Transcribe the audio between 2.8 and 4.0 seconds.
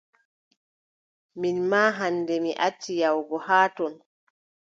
yahugo haa ton.